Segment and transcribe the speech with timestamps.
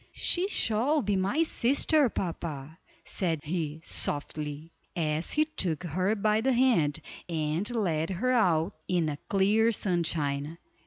[0.15, 6.53] "She shall be my sister, papa," said he, softly, as he took her by the
[6.53, 10.57] hand, and led her out in the clear sunshine.